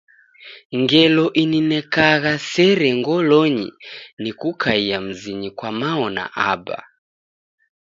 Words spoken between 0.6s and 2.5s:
Ngelo ininekagha